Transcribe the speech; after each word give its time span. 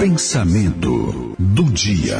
Pensamento 0.00 1.36
do 1.38 1.64
dia. 1.64 2.16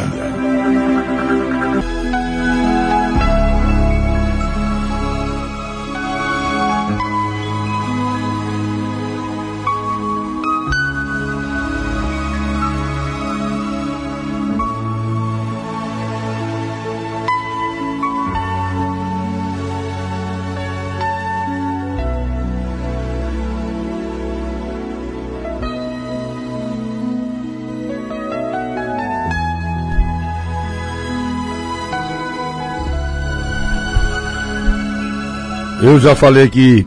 Eu 35.82 35.98
já 35.98 36.14
falei 36.14 36.44
aqui 36.44 36.86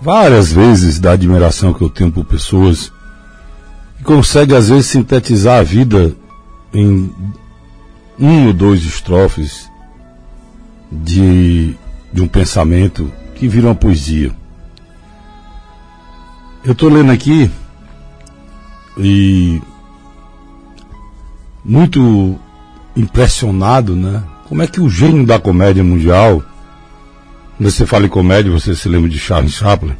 várias 0.00 0.50
vezes 0.50 0.98
da 0.98 1.12
admiração 1.12 1.74
que 1.74 1.82
eu 1.82 1.90
tenho 1.90 2.10
por 2.10 2.24
pessoas 2.24 2.90
que 3.98 4.04
conseguem 4.04 4.56
às 4.56 4.70
vezes 4.70 4.86
sintetizar 4.86 5.58
a 5.58 5.62
vida 5.62 6.16
em 6.72 7.12
um 8.18 8.46
ou 8.46 8.52
dois 8.54 8.84
estrofes 8.84 9.70
de, 10.90 11.74
de 12.10 12.22
um 12.22 12.26
pensamento 12.26 13.12
que 13.34 13.46
vira 13.46 13.66
uma 13.66 13.74
poesia. 13.74 14.34
Eu 16.64 16.72
estou 16.72 16.88
lendo 16.88 17.12
aqui 17.12 17.50
e 18.96 19.60
muito 21.62 22.38
impressionado, 22.96 23.94
né? 23.94 24.22
Como 24.48 24.62
é 24.62 24.66
que 24.66 24.80
o 24.80 24.88
gênio 24.88 25.26
da 25.26 25.38
comédia 25.38 25.84
mundial 25.84 26.42
você 27.60 27.86
fala 27.86 28.06
em 28.06 28.08
comédia, 28.08 28.50
você 28.50 28.74
se 28.74 28.88
lembra 28.88 29.08
de 29.08 29.18
Charles 29.18 29.52
Chaplin? 29.52 29.94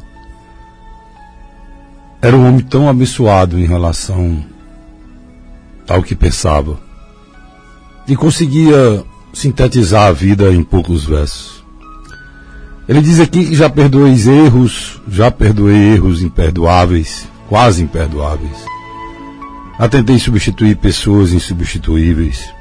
Era 2.21 2.35
um 2.35 2.47
homem 2.47 2.61
tão 2.61 2.87
abençoado 2.87 3.59
em 3.59 3.65
relação 3.65 4.45
ao 5.87 6.01
que 6.01 6.15
pensava. 6.15 6.79
E 8.07 8.15
conseguia 8.15 9.03
sintetizar 9.33 10.07
a 10.07 10.11
vida 10.11 10.53
em 10.53 10.63
poucos 10.63 11.05
versos. 11.05 11.63
Ele 12.87 13.01
diz 13.01 13.19
aqui 13.19 13.45
que 13.45 13.55
já 13.55 13.69
perdoei 13.69 14.13
erros, 14.13 15.01
já 15.07 15.31
perdoei 15.31 15.93
erros 15.93 16.21
imperdoáveis, 16.21 17.27
quase 17.47 17.83
imperdoáveis. 17.83 18.65
Já 19.79 19.89
tentei 19.89 20.19
substituir 20.19 20.75
pessoas 20.77 21.33
insubstituíveis. 21.33 22.53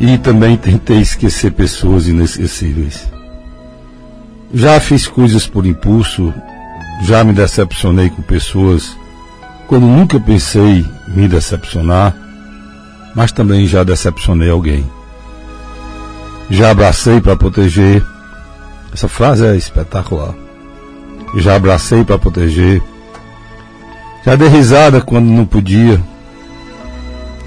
E 0.00 0.18
também 0.18 0.56
tentei 0.56 0.98
esquecer 0.98 1.52
pessoas 1.52 2.08
inesquecíveis. 2.08 3.13
Já 4.56 4.78
fiz 4.78 5.08
coisas 5.08 5.48
por 5.48 5.66
impulso, 5.66 6.32
já 7.02 7.24
me 7.24 7.32
decepcionei 7.32 8.08
com 8.08 8.22
pessoas 8.22 8.96
quando 9.66 9.84
nunca 9.84 10.20
pensei 10.20 10.86
me 11.08 11.26
decepcionar, 11.26 12.14
mas 13.16 13.32
também 13.32 13.66
já 13.66 13.82
decepcionei 13.82 14.48
alguém. 14.48 14.88
Já 16.48 16.70
abracei 16.70 17.20
para 17.20 17.34
proteger. 17.34 18.00
Essa 18.92 19.08
frase 19.08 19.44
é 19.44 19.56
espetacular. 19.56 20.36
Já 21.36 21.56
abracei 21.56 22.04
para 22.04 22.16
proteger. 22.16 22.80
Já 24.24 24.36
dei 24.36 24.46
risada 24.46 25.00
quando 25.00 25.26
não 25.26 25.44
podia. 25.44 26.00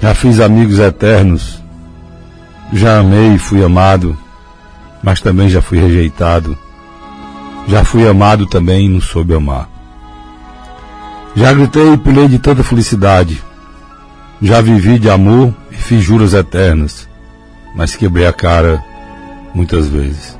Já 0.02 0.14
fiz 0.14 0.40
amigos 0.40 0.78
eternos. 0.78 1.62
Já 2.70 2.98
amei 2.98 3.32
e 3.32 3.38
fui 3.38 3.64
amado, 3.64 4.14
mas 5.02 5.22
também 5.22 5.48
já 5.48 5.62
fui 5.62 5.78
rejeitado 5.78 6.67
já 7.68 7.84
fui 7.84 8.08
amado 8.08 8.46
também 8.46 8.86
e 8.86 8.88
não 8.88 9.00
soube 9.00 9.34
amar. 9.34 9.68
Já 11.36 11.52
gritei 11.52 11.92
e 11.92 11.98
pulei 11.98 12.26
de 12.26 12.38
tanta 12.38 12.64
felicidade. 12.64 13.42
Já 14.40 14.62
vivi 14.62 14.98
de 14.98 15.10
amor 15.10 15.54
e 15.70 15.74
fiz 15.74 16.02
juras 16.02 16.32
eternas, 16.32 17.06
mas 17.76 17.94
quebrei 17.94 18.26
a 18.26 18.32
cara 18.32 18.82
muitas 19.54 19.86
vezes. 19.86 20.38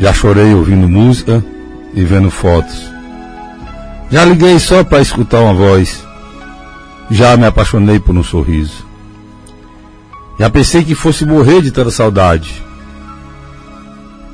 Já 0.00 0.12
chorei 0.14 0.54
ouvindo 0.54 0.88
música 0.88 1.44
e 1.92 2.02
vendo 2.02 2.30
fotos. 2.30 2.90
Já 4.10 4.24
liguei 4.24 4.58
só 4.58 4.82
para 4.82 5.02
escutar 5.02 5.40
uma 5.40 5.52
voz. 5.52 6.02
Já 7.10 7.36
me 7.36 7.44
apaixonei 7.44 8.00
por 8.00 8.16
um 8.16 8.24
sorriso. 8.24 8.86
Já 10.40 10.48
pensei 10.48 10.82
que 10.82 10.94
fosse 10.94 11.26
morrer 11.26 11.60
de 11.60 11.70
tanta 11.70 11.90
saudade 11.90 12.64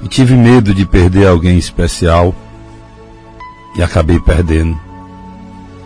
e 0.02 0.08
tive 0.08 0.34
medo 0.34 0.74
de 0.74 0.86
perder 0.86 1.26
alguém 1.26 1.58
especial 1.58 2.34
e 3.76 3.82
acabei 3.82 4.18
perdendo, 4.18 4.78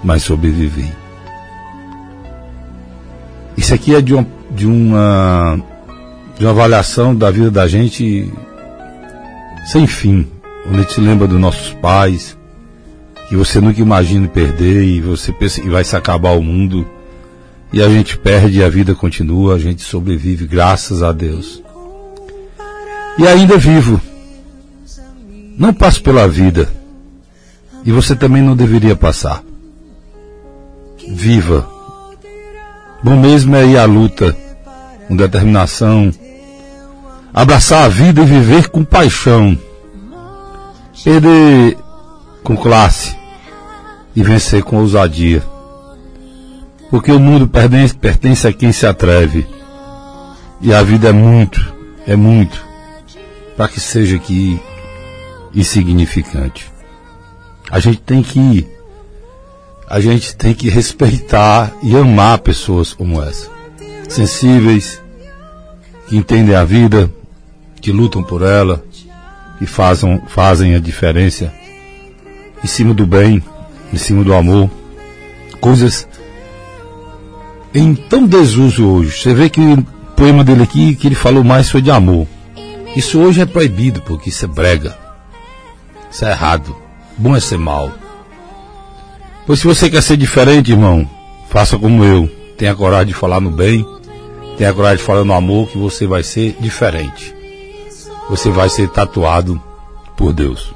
mas 0.02 0.22
sobrevivi. 0.22 0.91
Isso 3.56 3.75
aqui 3.75 3.94
é 3.94 4.00
de 4.00 4.14
uma, 4.14 4.26
de 4.50 4.66
uma, 4.66 5.60
de 6.38 6.44
uma 6.44 6.50
avaliação 6.50 7.14
da 7.14 7.30
vida 7.30 7.50
da 7.50 7.66
gente 7.66 8.32
sem 9.66 9.86
fim, 9.86 10.26
onde 10.66 10.78
a 10.78 10.82
gente 10.82 10.94
se 10.94 11.00
lembra 11.00 11.26
dos 11.26 11.38
nossos 11.38 11.72
pais, 11.75 12.36
que 13.28 13.36
você 13.36 13.60
nunca 13.60 13.81
imagina 13.81 14.28
perder 14.28 14.82
e 14.84 15.00
você 15.00 15.32
pensa 15.32 15.60
que 15.60 15.69
vai 15.69 15.84
se 15.84 15.96
acabar 15.96 16.36
o 16.36 16.42
mundo. 16.42 16.86
E 17.72 17.82
a 17.82 17.88
gente 17.88 18.16
perde 18.16 18.58
e 18.58 18.64
a 18.64 18.69
vida 18.69 18.94
continua, 18.94 19.54
a 19.54 19.58
gente 19.58 19.82
sobrevive, 19.82 20.46
graças 20.46 21.02
a 21.02 21.10
Deus 21.10 21.63
e 23.19 23.26
ainda 23.26 23.56
vivo. 23.56 24.00
Não 25.56 25.72
passo 25.72 26.02
pela 26.02 26.26
vida. 26.26 26.69
E 27.84 27.92
você 27.92 28.16
também 28.16 28.42
não 28.42 28.56
deveria 28.56 28.97
passar. 28.97 29.42
Viva. 31.06 31.69
Bom 33.02 33.16
mesmo 33.16 33.54
é 33.54 33.66
ir 33.66 33.76
à 33.76 33.84
luta, 33.84 34.34
com 35.06 35.14
determinação, 35.14 36.10
abraçar 37.32 37.84
a 37.84 37.88
vida 37.88 38.22
e 38.22 38.26
viver 38.26 38.69
com 38.69 38.82
paixão. 38.82 39.56
Perder 41.04 41.76
com 42.42 42.56
classe 42.56 43.14
e 44.16 44.22
vencer 44.22 44.62
com 44.62 44.78
ousadia. 44.78 45.42
Porque 46.88 47.12
o 47.12 47.20
mundo 47.20 47.46
pertence, 47.46 47.94
pertence 47.94 48.46
a 48.46 48.52
quem 48.52 48.72
se 48.72 48.86
atreve. 48.86 49.46
E 50.62 50.72
a 50.72 50.82
vida 50.82 51.08
é 51.08 51.12
muito, 51.12 51.75
é 52.06 52.16
muito 52.16 52.74
para 53.56 53.69
que 53.69 53.81
seja 53.81 54.16
aqui 54.16 54.60
insignificante. 55.54 56.70
A 57.70 57.78
gente 57.78 58.00
tem 58.00 58.22
que 58.22 58.66
a 59.88 60.00
gente 60.00 60.34
tem 60.34 60.54
que 60.54 60.69
respeitar 60.69 61.72
e 61.82 61.94
amar 61.97 62.38
pessoas 62.38 62.93
como 62.93 63.22
essa, 63.22 63.50
sensíveis, 64.09 65.00
que 66.09 66.16
entendem 66.16 66.54
a 66.54 66.64
vida, 66.64 67.12
que 67.81 67.93
lutam 67.93 68.22
por 68.22 68.43
ela, 68.43 68.82
que 69.59 69.66
fazem, 69.66 70.20
fazem 70.26 70.75
a 70.75 70.78
diferença 70.78 71.53
em 72.62 72.66
cima 72.66 72.94
do 72.94 73.06
bem, 73.06 73.43
em 73.93 73.97
cima 73.97 74.25
do 74.25 74.32
amor, 74.32 74.70
coisas 75.60 76.09
em 77.75 77.94
tão 77.94 78.26
desuso 78.26 78.87
hoje. 78.87 79.20
Você 79.20 79.34
vê 79.34 79.50
que 79.50 79.60
o 79.60 79.82
poema 80.16 80.43
dele 80.43 80.62
aqui, 80.62 80.94
que 80.94 81.09
ele 81.09 81.14
falou 81.14 81.44
mais 81.44 81.70
foi 81.70 81.82
de 81.82 81.91
amor. 81.91 82.26
Isso 82.97 83.21
hoje 83.21 83.41
é 83.41 83.47
proibido, 83.47 84.00
porque 84.03 84.28
isso 84.28 84.44
é 84.44 84.49
brega. 84.49 84.97
Isso 86.10 86.25
é 86.25 86.31
errado. 86.31 86.77
Bom 87.19 87.34
é 87.34 87.41
ser 87.41 87.59
mal. 87.59 87.93
Pois 89.46 89.61
se 89.61 89.67
você 89.67 89.91
quer 89.91 90.02
ser 90.02 90.17
diferente, 90.17 90.70
irmão, 90.70 91.08
faça 91.49 91.76
como 91.79 92.05
eu. 92.05 92.29
Tenha 92.56 92.75
coragem 92.75 93.08
de 93.08 93.14
falar 93.14 93.41
no 93.41 93.50
bem, 93.50 93.85
tenha 94.56 94.73
coragem 94.73 94.99
de 94.99 95.02
falar 95.02 95.25
no 95.25 95.35
amor, 95.35 95.69
que 95.69 95.76
você 95.76 96.06
vai 96.06 96.23
ser 96.23 96.56
diferente. 96.61 97.35
Você 98.31 98.50
vai 98.50 98.69
ser 98.69 98.88
tatuado 98.88 99.61
por 100.17 100.32
Deus. 100.32 100.73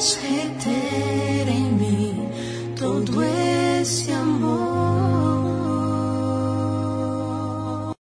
Take 0.00 0.49